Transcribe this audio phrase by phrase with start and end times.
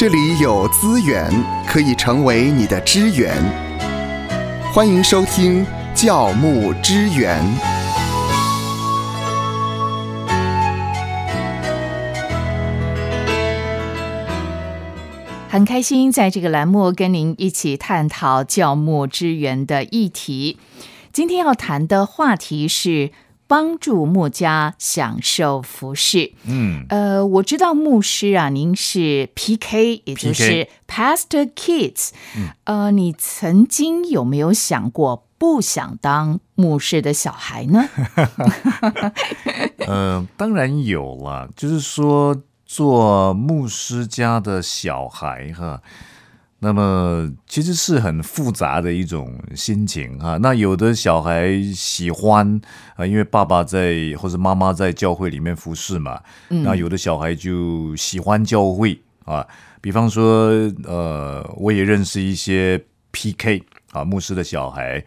[0.00, 1.30] 这里有资源
[1.66, 3.36] 可以成为你的支援。
[4.72, 5.62] 欢迎收听
[5.94, 7.38] 教牧支援。
[15.50, 20.58] 很开心在这个栏目跟您一起探讨教牧支援的议题。
[21.12, 23.10] 今天要谈的话题是
[23.50, 26.34] 帮助牧家享受服饰。
[26.44, 32.10] 嗯，呃，我知道牧师啊，您是 PK，也就是 Pastor Kids。
[32.62, 37.88] 呃，你曾经有没有想过不想当牧师的小孩呢？
[39.84, 45.82] 呃，当然有了，就是说做牧师家的小孩哈，
[46.62, 50.36] 那么其实是很复杂的一种心情哈。
[50.36, 52.60] 那有的小孩喜欢
[52.96, 59.46] 啊，因为爸爸在或者妈妈在教会里面服侍嘛，那有的小孩就喜欢教会啊。
[59.80, 60.50] 比方说，
[60.84, 65.02] 呃，我也认识一些 PK 啊牧师的小孩。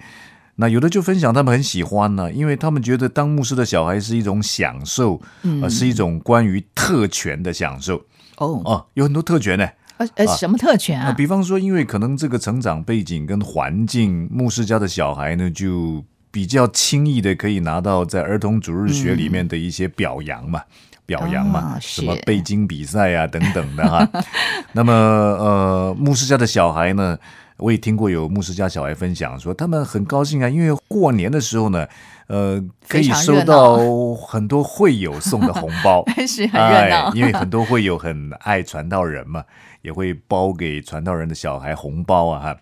[0.56, 5.22] 那有的就分享他们很喜欢呢，因为他们觉得当牧师的小孩是一种享受，
[5.62, 7.98] 呃，是一种关于特权的享受
[8.38, 9.68] 哦，哦，有很多特权呢。
[9.98, 11.14] 呃呃，什么特权啊，啊？
[11.14, 20.64] 比方说，因为可能这个成长背景跟环境，牧师家的小孩呢，就比较轻易的可以拿到在儿童主日学里面的一些表扬嘛，
[21.06, 24.10] 表扬嘛，啊什么背经比赛啊等等的哈。
[24.74, 27.18] 那么呃，牧师家的小孩呢，
[27.58, 31.86] 我也听过有牧师家小孩分享说，他们很高兴啊，因为过年的时候呢，
[32.28, 33.78] 呃，可以收到
[34.16, 37.10] 很多会友送的红包， 是很热闹。
[37.10, 39.44] 哎，因为很多会友很爱传道人嘛，
[39.84, 42.60] 也会包给传道人的小孩红包啊哈。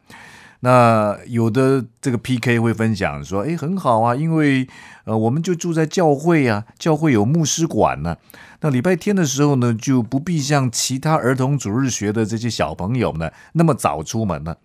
[0.61, 4.67] 那有的这个 PK 会分享说，哎，很好啊，因为
[5.05, 8.15] 呃，我们就住在教会啊，教会有牧师馆呢、
[8.61, 14.55] 那礼拜天的时候呢，就不必像其他儿童主日学的这些小朋友呢那么早出门了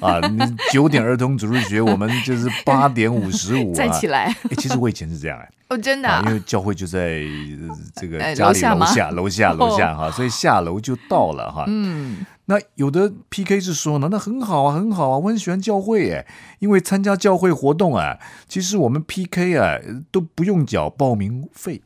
[0.00, 0.20] 啊。
[0.28, 0.38] 你
[0.72, 3.74] 九点儿童主日学，我们就是八点五十五啊。
[3.74, 4.26] 再起来。
[4.26, 11.64] 哎，其实我以前是这样哎、哦，真的啊，啊因为教会就在呃这个哎家里楼下楼下，楼下楼下哈，所以下楼就到了哈。
[11.66, 16.26] 嗯，那有的 PK 是说呢，那很好啊，很好啊，我很喜欢教会哎，
[16.58, 18.18] 因为参加教会活动啊，
[18.48, 19.78] 其实我们 PK 啊
[20.10, 21.80] 都不用缴报名费，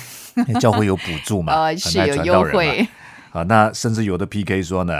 [0.60, 2.88] 教会有补助嘛，呃， 很爱是有优传道人嘛惠，
[3.32, 4.92] 啊，那甚至有的 PK 说呢，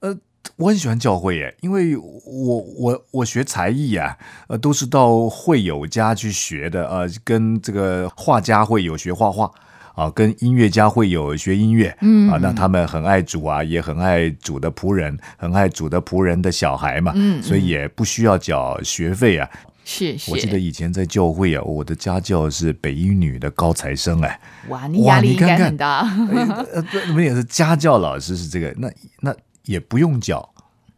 [0.00, 0.18] 呃，
[0.56, 4.18] 我很喜欢教会耶，因为我我我学才艺啊，
[4.48, 9.48] 呃，都是到会友家去学的，呃，跟这个画家会友学画画。
[9.96, 19.48] 啊，跟音乐家会友学音乐，嗯啊，那他们很爱主啊，也很爱主的仆人，很爱主的仆人的小孩嘛，嗯所以也不需要缴学费啊。
[19.86, 20.30] 是是。
[20.30, 26.00] 我记得以前在教会啊，我的家教是北一女的高材生哎，哇，你哇压力应该你看看很大。
[26.74, 28.90] 呃，这我们也是家教老师是这个，那
[29.20, 29.34] 那
[29.64, 30.46] 也不用缴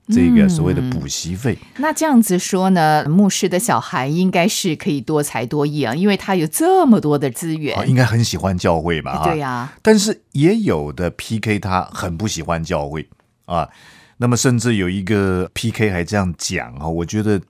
[0.09, 1.59] 这个所谓的补习费。
[1.77, 7.85] 那这样子说呢，牧师的小孩应该是可以多才多艺啊，因为他有这么多的资源啊，。
[7.85, 9.23] 应该很喜欢教会吧？
[9.25, 13.09] 对呀、但是也有的 PK 他很不喜欢教会
[13.45, 13.69] 啊。
[14.17, 17.41] 那么甚至有一个 PK 还这样讲啊，我觉得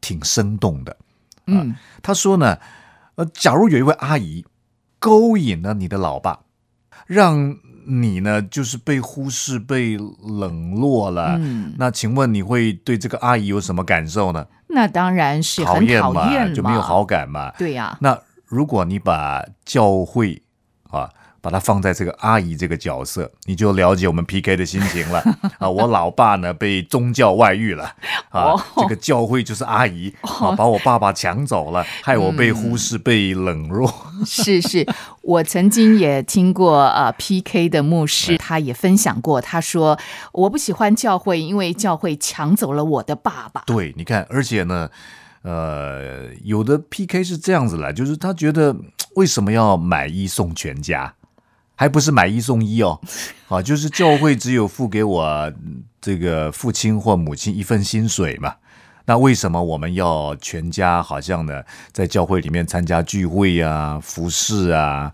[0.00, 0.96] 挺生动的。
[1.46, 2.58] 嗯，他说呢，
[3.16, 4.44] 呃，假如有一位阿姨
[4.98, 6.40] 勾引了你的老爸，
[7.06, 7.56] 让
[7.88, 14.46] 你呢就是被忽视、被冷落了，嗯那请问你会对这个阿姨有什么感受呢？
[14.68, 17.50] 那当然是讨厌嘛，就没有好感嘛。
[17.58, 20.42] 对呀、那如果你把教会
[20.90, 21.08] 啊，
[21.48, 25.18] 把它放在这个阿姨这个角色，你就了解我们 PK 的心情了
[25.58, 25.66] 啊。
[25.66, 27.84] 我老爸呢被宗教外遇了
[28.28, 33.90] 啊哦，这个教会就是阿姨啊，把我爸爸抢走了，害我被忽视、被冷落。
[34.26, 34.86] 是是，
[35.22, 39.98] 我曾经也听过呃 PK 的牧师，他也分享过，他说
[40.32, 43.62] 我不喜欢教会，因为教会抢走了我的爸爸。
[43.64, 44.90] 对，你看，而且呢，
[45.40, 48.76] 呃，有的 PK 是这样子来，就是他觉得
[49.14, 51.14] 为什么要买一送全家，
[51.78, 53.00] 还不是买一送一哦，
[53.46, 55.24] 啊，就是教会只有付给我
[55.64, 58.56] 嗯这个父亲或母亲一份薪水嘛。
[59.06, 61.62] 那为什么我们要全家好像呢，
[61.92, 65.10] 在教会里面参加聚会啊、服饰啊、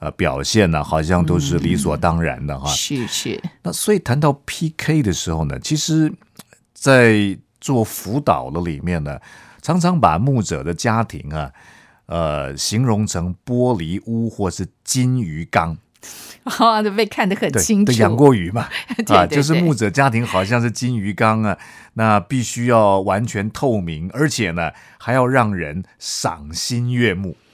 [0.00, 2.68] 呃表现呢、好像都是理所当然的哈？
[2.68, 6.12] 是是，那所以谈到 PK 的时候呢，其实，
[6.74, 9.18] 在做辅导的里面呢，
[9.62, 11.50] 常常把牧者的家庭啊，
[12.06, 15.78] 呃，形容成玻璃屋或是金鱼缸，
[16.44, 17.92] 啊，都被看得很，清楚。
[17.92, 18.68] 对养过鱼嘛，
[19.06, 21.58] 对啊，就是牧者家庭好像是金鱼缸啊，
[21.94, 27.36] 那必须要完全透明，而且呢，还要让人赏心悦目。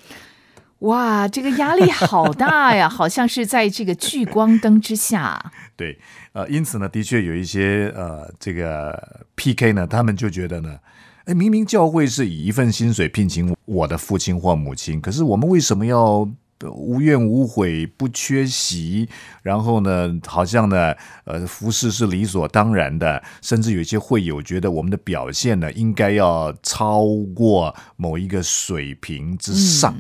[0.81, 5.53] 哇，这个压力好大呀，好像是在这个聚光灯之下。
[5.75, 5.99] 对，
[6.33, 10.79] 呃，因此呢，的确有一些呃，这个 PK 呢，他们就觉得呢，
[11.25, 16.29] 哎，明明教会是以一份薪水聘请我的父亲或母亲，可是我们为什么要
[16.63, 19.09] 无怨无悔、不缺席？
[19.43, 27.05] 然后呢，好像呢，呃，服侍是理所当然的，甚至有一些会友觉得我们的表现呢，应该要超
[27.35, 29.95] 过某一个水平之上。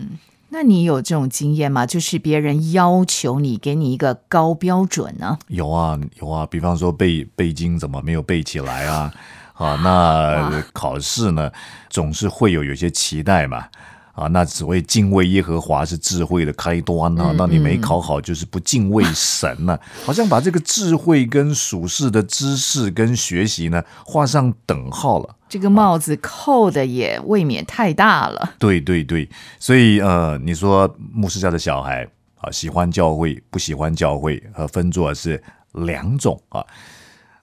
[0.51, 1.85] 那你有这种经验吗？
[1.85, 5.37] 就是别人要求你给你一个高标准呢？
[5.49, 6.47] 有啊，有啊。
[6.47, 9.13] 比方说背背经怎么没有背起来啊？
[9.55, 11.51] 啊，那考试呢，
[11.91, 13.67] 总是会有有些期待嘛。
[14.15, 25.35] 啊，那所谓敬畏耶和华是智慧的开端啊，那你没考好就是不敬畏神了，好像把这个智慧跟属世的知识跟学习呢画上等号了。
[25.49, 28.55] 这个帽子扣的也未免太大了。
[28.59, 29.29] 对对对，
[29.59, 36.65] 所以呃，你说牧师家的小孩啊，喜欢教会不喜欢教会，和分作是两种啊。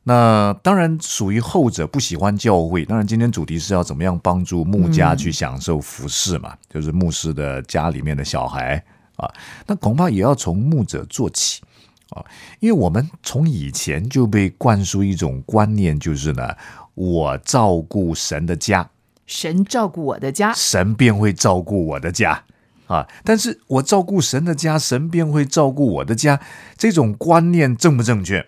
[0.04, 2.84] 那当然属于后者，不喜欢教会。
[2.84, 8.84] 当然，今天主题是要怎么样帮助牧家去享受服饰嘛，就是牧师的家里面的小孩
[9.16, 9.32] 啊。
[9.68, 11.62] 那恐怕也要从牧者做起
[12.10, 12.26] 啊，
[12.60, 16.56] 因为我们从以前就被灌输一种观念，就是呢，
[16.96, 18.90] 我照顾神的家，
[19.28, 22.44] 神照顾我的家，神便会照顾我的家
[22.88, 23.08] 啊。
[23.24, 26.42] 但是我照顾神的家，神便会照顾我的家，
[26.76, 28.48] 这种观念正不正确？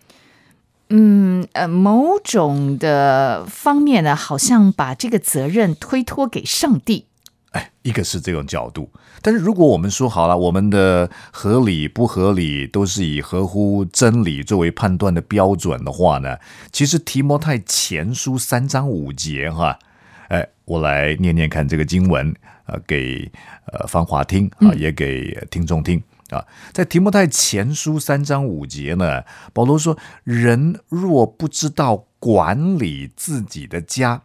[0.96, 7.08] 嗯呃，某种的方面呢，好像把这个责任推脱给上帝。
[7.54, 8.92] 哎，一个是这种角度，
[9.24, 16.38] 但是如果我们说好了，我们的合理不合理都是以合乎真理作为判断的标准的话呢，
[16.72, 19.80] 其实提摩太前书三章五节哈，
[20.28, 22.32] 哎，我来念念看这个经文，
[22.68, 23.32] 呃，给
[23.72, 26.02] 呃芳华听啊，也给听众听。
[26.34, 34.24] 啊，在提摩太前书三章五节呢，保罗说：“人若不知道管理自己的家，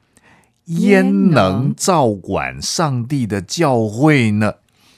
[0.65, 4.55] 焉能照管上帝的教会呢？”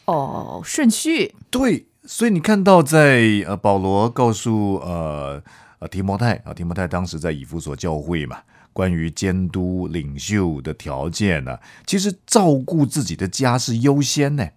[0.07, 5.43] 哦，顺序对，所以你看到在呃，保罗告诉呃
[5.79, 8.39] 呃提摩太啊，提摩太当时在以弗所教会嘛，
[8.73, 14.49] 关于监督领袖的条件呢，其实照顾自己的家是优先呢。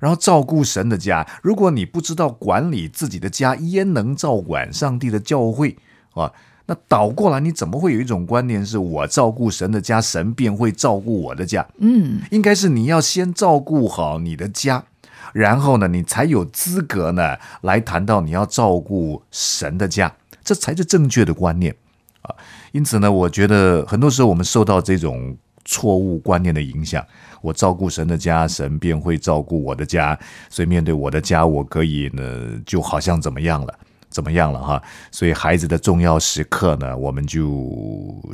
[0.00, 5.76] 然后照顾神的家，如果你不知道管理自己的家，焉能照管上帝的教会
[6.14, 6.32] 啊？
[6.66, 11.66] 那倒过来，你怎么会有一种观念，是我照顾神的家，神便会照顾我的家？
[11.78, 14.84] 嗯，应该是你要先照顾好你的家，
[15.32, 20.14] 然后呢，你才有资格呢来谈到你要照顾神的家，
[20.44, 21.74] 这才是正确的观念
[22.20, 22.34] 啊。
[22.72, 25.34] 因此呢，我觉得很多时候我们受到这种
[25.68, 27.06] 错误观念的影响。
[27.42, 30.18] 我照顾神的家，神便会照顾我的家。
[30.48, 33.78] 所以面对我的家，我可以呢，就好像怎么样了，
[34.08, 34.82] 怎么样了哈。
[35.12, 37.46] 所以孩子的重要时刻呢，我们就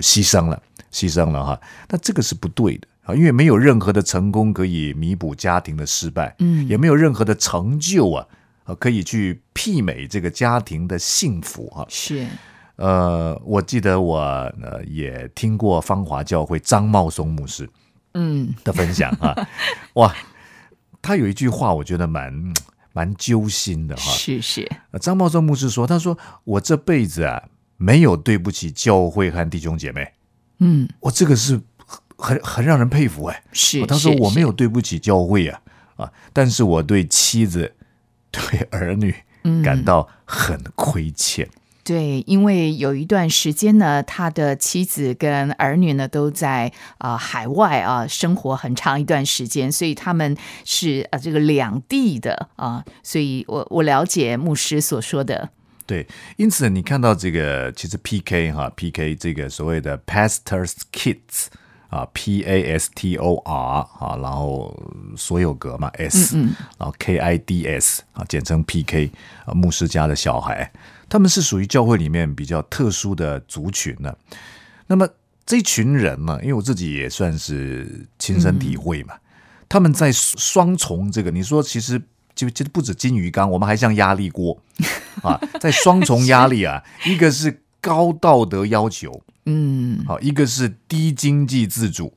[0.00, 1.60] 牺牲了，牺牲了哈。
[1.90, 8.26] 那这个是不对的啊，因为没有任何的成功可以弥补家庭的失败，嗯，也没有任何的成就啊，
[8.64, 11.84] 啊，可以去媲美这个家庭的幸福哈。
[11.90, 12.26] 是，
[12.76, 17.68] 呃，我记得我呃也听过芳华教会张茂松牧师。
[18.16, 19.34] 嗯的分享啊，
[19.94, 20.14] 哇，
[21.02, 22.32] 他有一句话，我觉得蛮
[22.92, 24.02] 蛮揪心的哈。
[24.02, 30.12] 是是，张茂松牧师说：“他说我这辈子啊，没有对不起教会和弟兄姐妹。
[30.58, 31.60] 嗯，我这个是
[32.16, 33.42] 很很让人佩服哎。
[33.52, 35.60] 是，他说我没有对不起教会啊
[35.96, 37.74] 啊，但是我对妻子、
[38.30, 39.12] 对儿女
[39.64, 41.48] 感到很亏欠。”
[41.84, 55.50] 对，因为有一段时间呢，他的妻子跟儿女呢都在啊海外啊生活很长一段时间，所以他们是啊这个两地的啊，所以我我了解牧师所说的。
[55.86, 56.06] 对，
[56.38, 61.48] 因此你看到这个其实 PK 哈 PK 这个所谓的 Pastors Kids
[61.94, 64.76] 啊 P A S T O R 啊，然后
[65.16, 66.36] 所有格嘛 S，
[66.76, 69.12] 然后 K I D S 啊，简称 PK
[69.46, 70.72] 啊，牧师家的小孩。
[71.08, 74.12] 他们是属于教会里面比较特殊的族群呢。
[74.88, 75.08] 那么
[75.46, 79.14] 这群人呢，因为我自己也算是亲身体会嘛，
[79.68, 82.02] 他们在双重这个，你说其实
[82.34, 84.60] 就其实不止金鱼缸，我们还像压力锅
[85.22, 92.12] 啊，在双重压力啊， 一个是高道德要求，嗯，好，一个是低经济自主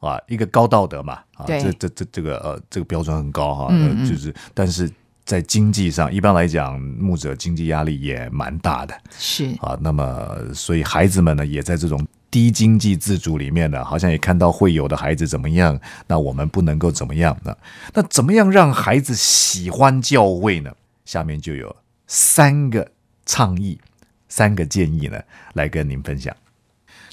[0.00, 3.68] 啊，一个高道德嘛，啊，这这这这个呃，这个标准很高哈，
[4.08, 4.90] 就是但是。
[5.28, 9.76] 在经济上，一般来讲，牧者经济压力也蛮大的，是啊。
[9.82, 17.54] 那么，所以孩子们呢，也在这种低经济自主里面呢，好像也看到会有的孩子怎么样，那我们不能够怎么样呢？
[17.92, 20.72] 那怎么样让孩子喜欢教会呢？
[21.04, 22.90] 下面就有三个
[23.26, 23.78] 倡议、
[24.28, 25.20] 三个建议呢，
[25.54, 26.36] 来跟您分享。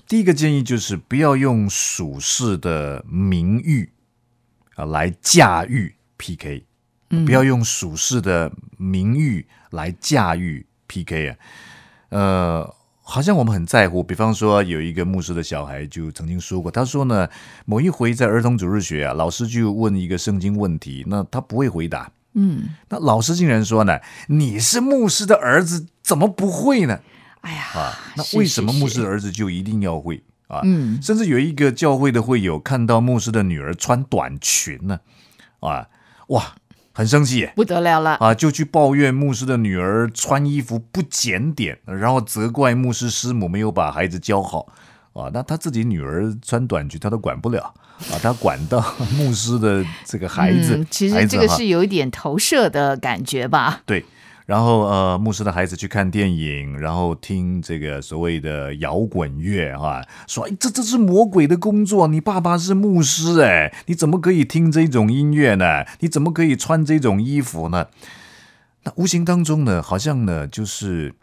[0.08, 3.92] 第一个建议就是不要用属世的名誉
[4.76, 6.66] 啊来驾驭 PK，
[7.26, 11.38] 不要用属世的名誉来驾驭 PK 啊，
[12.10, 12.76] 呃。
[13.08, 17.30] 好像我们很在乎，比方说有一个牧师的小孩就曾经说过，他说呢，
[17.64, 27.00] 某一回在儿童主日学啊，老师就问一个圣经问题，那他不会回答，嗯，那老师竟然说呢，你是牧师的儿子，怎么不会呢？
[27.42, 30.62] 哎呀，啊，那为什么牧师的儿子就一定要会啊？
[30.64, 35.00] 嗯，甚至有一个教会的会友看到牧师的女儿穿短裙呢，
[35.62, 35.88] 啊，
[36.28, 36.56] 哇！
[36.98, 38.34] 很生气，不得了了啊！
[38.34, 44.68] 就去抱怨牧师的女儿穿衣服不检点，然后责怪牧师师母没有把孩子教好
[45.16, 45.32] 啊！
[45.34, 47.74] 那他自己女儿穿短裙，他都管不了
[48.12, 48.20] 啊！
[48.22, 48.80] 他管到
[49.18, 53.82] 牧师的这个孩子，其实这个是有一点投射的感觉吧？
[53.86, 54.06] 对。
[54.46, 62.06] 然后呃，牧师的孩子去看电影，然后听这个所谓的摇滚乐哈，说哎，这这是魔鬼的工作。
[62.08, 65.84] 你爸爸是牧师哎，你怎么可以听这种音乐呢？
[66.02, 67.88] 你怎么可以穿这种衣服呢？
[68.84, 71.16] 那无形当中呢，好像呢，就是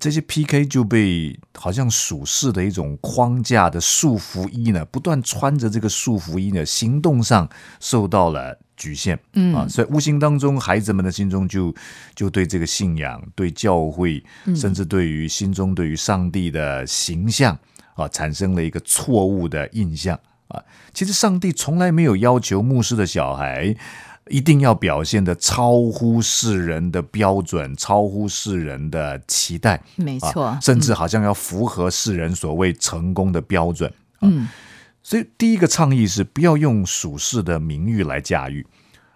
[0.00, 7.48] 这些 PK 就被好像属世的一种框架的束缚衣呢，不断穿着这个束缚衣呢，行动上
[7.80, 8.58] 受到了。
[8.76, 11.74] 局限，嗯啊，所以无形当中，孩子们的心中就
[12.14, 14.22] 就对这个信仰、对教会，
[14.54, 17.58] 甚至对于心中对于上帝的形象
[17.94, 20.62] 啊，产生了一个错误的印象啊。
[20.92, 23.74] 其实上帝从来没有要求牧师的小孩
[24.28, 34.48] 一定要表现的超乎世人的标准，超乎世人的期待，没错，甚至好像要符合世人所谓成功的标准，嗯。
[35.02, 38.66] 所以，第一个倡议是不要用属世的名誉来驾驭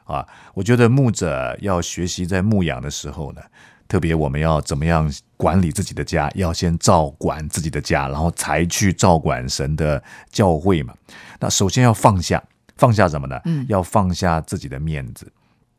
[0.05, 0.25] 啊！
[0.55, 3.41] 我觉得牧者要学习在牧养的时候呢，
[3.89, 10.01] 特别我们要怎么样管理自己的家，要先照管自己的家，然后才去照管神的
[10.31, 10.95] 教会嘛。
[11.41, 12.41] 那首先要放下，
[12.81, 13.39] 放下什么呢？
[13.45, 15.31] 嗯，要放下自己的面子。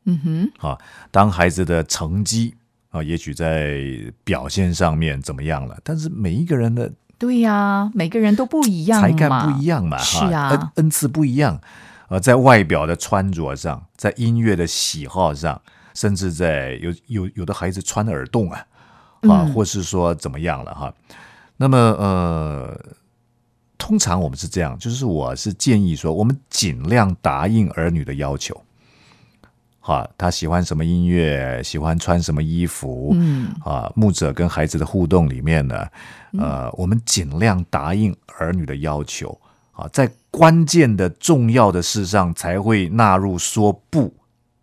[0.06, 0.78] 嗯哼，啊，
[1.10, 2.56] 当孩子的成绩
[2.92, 3.82] 啊，也许在
[4.24, 6.92] 表现上面怎么样了，但是每一个人的。
[7.18, 11.62] 对呀，每个人都不一样，才干不一样嘛，是啊，恩恩赐不一样，
[12.10, 15.62] 呃，在外表的穿着上，在音乐的喜好上，
[15.94, 18.66] 甚至在有有有的孩子穿耳洞啊，
[19.30, 20.92] 啊，或是说怎么样了哈。
[21.58, 22.76] 那么呃，
[23.82, 28.56] 通常我们是这样，就是我是建议说，我们尽量答应儿女的要求。
[29.80, 31.60] 哈，他喜欢什么音乐？
[31.64, 33.10] 喜欢穿什么衣服？
[33.16, 35.88] 嗯，啊，牧者跟孩子的互动里面呢，
[36.38, 39.36] 呃，我们尽量答应儿女的要求
[39.72, 44.14] 啊，在关键的重要的事上才会纳入说不，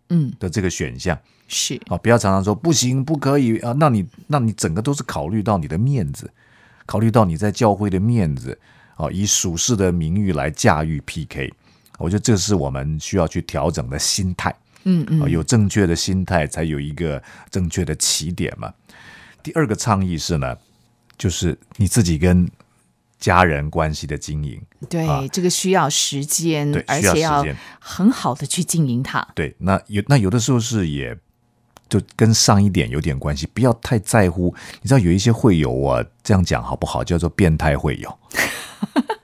[0.07, 6.31] 嗯的这个选项是啊，不要常常说不行，不可以啊，那你那你整个都是考虑到你的面子，
[6.85, 8.57] 考虑到你在教会的面子
[8.99, 11.53] 啊，以属世的名誉来驾驭 PK，
[11.97, 14.53] 我觉得这是我们需要去调整的心态。
[14.83, 18.73] 嗯嗯，有正确的心态，才有一个正确的起点嘛。
[19.41, 20.57] 第二个倡议是呢，
[21.17, 22.45] 就是你自己跟
[23.19, 24.61] 家人关系的经营。
[24.89, 27.45] 对，这个需要时间，对，而且要
[27.79, 29.25] 很好的去经营它。
[29.33, 31.17] 对，那有那有的时候是也
[31.87, 34.53] 就跟上一点有点关系，不要太在乎。
[34.81, 37.01] 你知道有一些会友啊，这样讲好不好？
[37.01, 38.19] 叫做变态会友。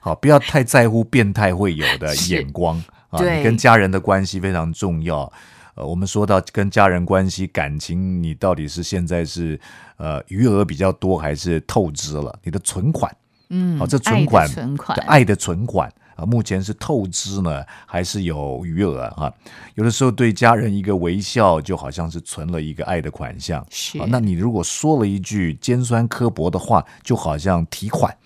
[0.06, 2.80] 好，不要太在乎变态会有的 眼光。
[3.08, 5.30] 啊，你跟家人的关系非常重要。
[5.74, 9.60] 呃，我们说到跟家人关系感情，你到底是现在是
[9.96, 12.38] 呃余额比较多，还是透支了？
[12.44, 13.12] 你的存款，
[13.48, 19.32] 嗯，好，这存款，存款，爱的存款啊，目前是透支呢，还是有余额啊？
[19.74, 23.66] 有的时候对家人一个微笑，就好像是存了一个爱的款项。
[23.70, 28.16] 是，那你如果说了一句尖酸刻薄的话，就好像提款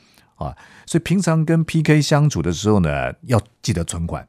[0.45, 0.57] 啊。
[0.87, 4.27] 所以平常跟 PK 相处的时候呢，要记得存款。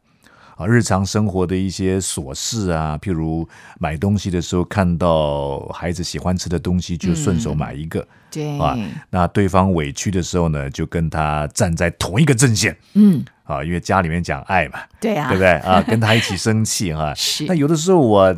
[0.57, 3.47] 啊，日常生活的一些琐事啊，譬如
[3.79, 8.07] 买东西的时候看到孩子喜欢吃的东西，就顺手买一个。
[8.31, 8.77] 对啊，
[9.09, 12.75] 那对方委屈的时候呢，就跟他站在同一个阵线。
[12.93, 15.81] 嗯，啊，因为家里面讲爱嘛，对啊，对不对啊？
[15.85, 17.13] 跟他一起生气哈。
[17.17, 17.45] 是。
[17.45, 18.33] 那有的时候我，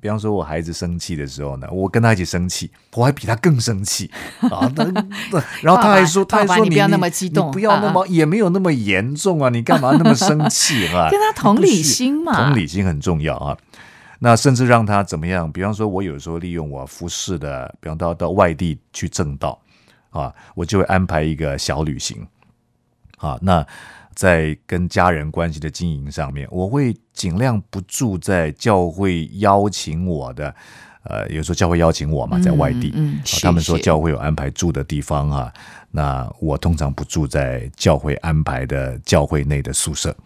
[0.00, 4.70] 比方说我孩子生气的时候呢，我跟他一起生气，我还比他更生气啊。
[4.76, 4.84] 那
[5.60, 11.08] 然后他还说，他还说你不要那么激动，不要那么，也没有那么严重啊，你干嘛那么生气啊？
[11.10, 13.56] 跟他同理心嘛，同理心很重要啊。
[14.24, 15.50] 那甚至让他怎么样？
[15.50, 19.60] 比方说，我有时候利用我服侍的，比方到到外地去正道
[20.10, 22.24] 啊，我就会安排一个小旅行
[23.18, 23.66] 啊，那
[24.14, 30.54] 在跟家人关系的经营上面，我会尽量不住在教会邀请我的。
[31.04, 35.52] 呃，有时候教会邀请我嘛，在外地，嗯，他们说教会有安排住的地方啊，
[35.90, 40.16] 那我通常不住在教会安排的教会内的宿舍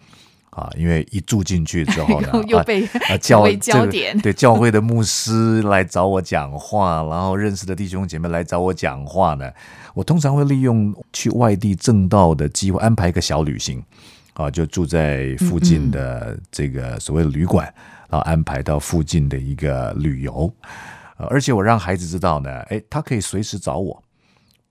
[0.57, 9.51] 啊，因为一住进去之后呢， 又被啊教 焦点对教会的牧师来找我讲话，然后认识的弟兄姐妹来找我讲话呢，
[9.93, 13.83] 我通常会利用去外地正道的机会安排一个小旅行
[14.33, 17.71] 啊，就住在附近的这个所谓旅馆。
[18.09, 20.49] 然后安排到附近的一个旅游，
[21.17, 24.01] 呃，而且我让孩子知道呢，哎，他可以随时找我，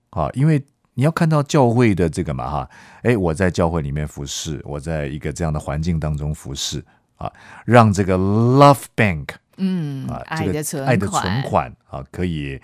[0.09, 0.59] 啊，因为
[0.97, 2.69] 你要看到教会的这个嘛，哈，
[3.03, 6.83] 哎，我在教会里面服侍，我在一个这样的环境当中服侍，
[7.17, 7.31] 啊，
[7.65, 9.27] 让这个 Love Bank，
[9.57, 12.59] 嗯，啊，爱的存爱的存款啊，可以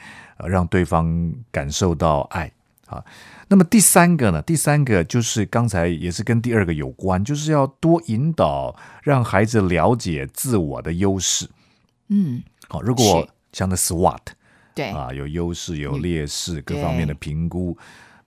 [0.48, 2.52] 让对方感受到爱，
[2.88, 3.06] 啊。
[3.50, 4.42] 那么第三个呢？
[4.42, 11.48] 第三个就是刚才也是跟第二个有关，就是要多引导，让孩子了解自我的优势。
[12.08, 14.18] 嗯，好，如果像那 SWOT，
[14.74, 17.78] 对啊，有优势有劣势各方面的评估。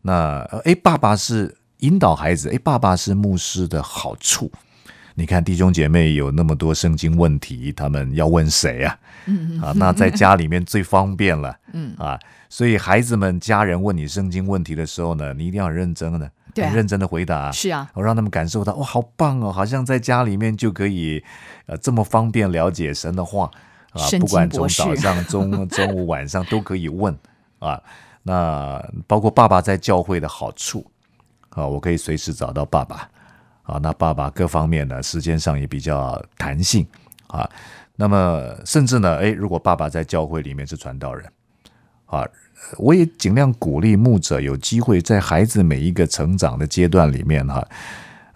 [0.06, 4.48] 那哎，爸爸是引导孩子，哎，爸爸是牧师的好处。
[5.16, 8.98] 你看弟兄姐妹有那么多圣经问题，他们要问谁啊？
[9.24, 11.58] 嗯啊，那在家里面最方便了。
[11.74, 12.16] 嗯啊。
[12.48, 17.50] 所以孩子们、家人问你圣经问题的时候呢，你一定要很认真的、很认真的回答。
[17.50, 21.24] 是啊，我让他们感受到哇，好棒哦，好像在家里面就可以
[21.66, 23.50] 呃这么方便了解神的话
[23.90, 27.12] 啊，不管从早上、中中午、晚上都可以问
[27.58, 27.82] 啊。
[28.26, 30.84] 那包括爸爸在教会的好处
[31.50, 33.08] 啊，我可以随时找到爸爸
[33.62, 33.78] 啊。
[33.80, 36.84] 那爸爸各方面呢，时间上也比较弹性
[37.28, 37.48] 啊。
[37.94, 41.24] 那么甚至呢，诶，如果爸爸在教会里面是传道人。
[42.06, 42.24] 啊，
[42.78, 47.66] 我也尽量鼓励牧者有机会在孩子每一个成长的阶段里面哈，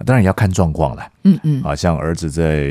[0.05, 1.13] 当然也要看状况了。
[1.25, 2.63] 嗯嗯，啊，像儿子在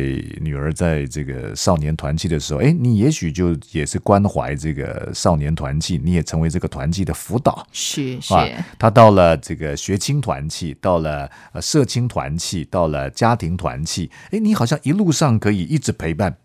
[0.41, 7.65] 女儿在这个少年团契的时候，哎，你也许就也是关怀这个少年团契，你也成为这个团契的辅导。
[7.71, 8.33] 是是，
[8.77, 16.35] 他到了这个学青团契，到了呃社青团契，到了家庭团契，哎，你好像一路上可以一直陪伴。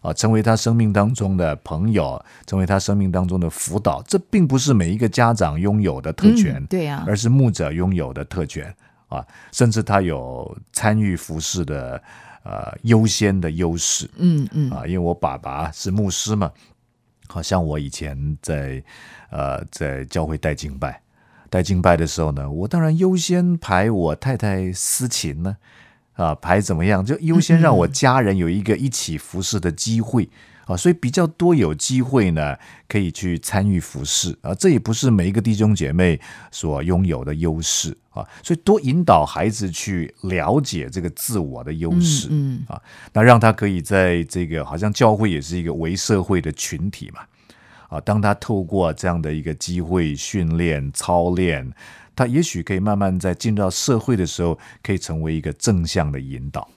[0.00, 8.74] 啊，成为他生命当中的朋友，成为他生命当中的辅导，这并不是每一个家长拥有的特权，对呀，而是牧者拥有的特权
[9.12, 12.02] 啊，甚至他有参与服饰的
[12.44, 16.50] 呃优先的优势，嗯嗯啊，因为我爸爸是牧师嘛，
[17.28, 18.82] 好像我以前在
[19.30, 21.00] 呃在教会带敬拜，
[21.50, 25.56] 带敬拜的时候呢，我当然优先排我太太司琴呢。
[26.14, 27.02] 啊，排怎么样？
[27.02, 30.28] 就优先让我家人有一个一起服侍的机会
[30.72, 32.56] 啊，所以比较多有机会呢，
[32.88, 34.54] 可以去参与服饰啊。
[34.54, 42.80] 这也不是每一个弟兄姐妹所拥有的优势啊，所以多引导孩子去了解这个自我的优势，嗯啊，
[43.12, 47.20] 那让他可以在这个好像教会也是一个为社会的群体嘛，
[47.88, 51.72] 啊，当他透过这样的一个机会训练操练。
[52.14, 56.68] 他也许可以慢慢在进入到社会的时候，可以成为一个正向的引导。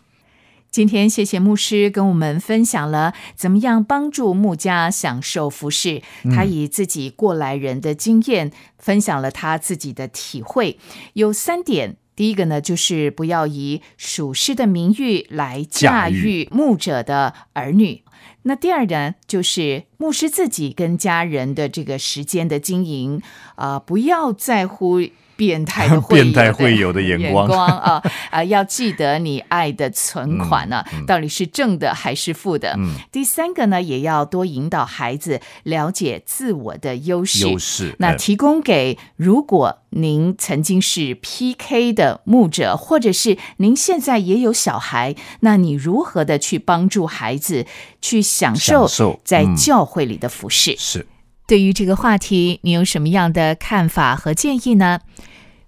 [0.75, 6.01] 今天谢谢牧师跟我们分享了怎么样帮助牧家享受服饰。
[6.35, 10.77] 他以自己过来人的经验分享了他自己的体会，
[11.13, 11.95] 有三点。
[12.13, 18.03] 第一个呢，就是不要以属师的名誉来驾驭牧者的儿女。
[18.41, 23.21] 那第二呢，就是牧师自己跟家人的这个时间的经营
[23.55, 24.99] 啊，不要在乎。
[25.35, 28.43] 变态 的变态会有的眼光啊 啊！
[28.43, 32.77] 要记得你爱的存款呢，到底是正的还是负的？
[33.11, 37.49] 第三个呢，也要多引导孩子了解自我的优势。
[37.49, 37.95] 优势。
[37.99, 47.65] 那提供给如果您曾经是 PK 的牧者，或者是您现在也有小孩，那你如何的去帮助孩子
[48.01, 48.87] 去享受
[49.23, 50.75] 在教会里的服饰？
[50.77, 51.07] 是。
[51.47, 55.01] 对于这个话题，你有什么样的看法和建议呢？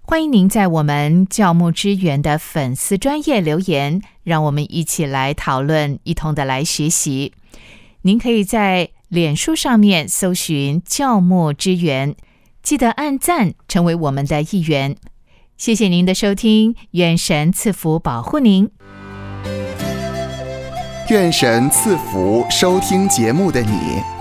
[0.02, 7.32] 欢迎您在我们教牧支援的粉丝专业留言，让我们一起来讨论，一同的来学习。
[8.02, 12.16] 您可以在脸书上面搜寻教牧支援，
[12.62, 14.96] 记得按赞，成为我们的一员。
[15.56, 18.70] 谢谢您的收听，愿神赐福保护您。
[21.10, 24.17] 愿神赐福收听节目的你。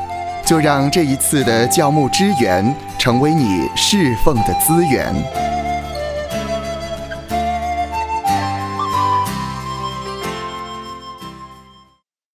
[0.47, 5.13] 就让这一次的教牧支援成为你侍奉的资源。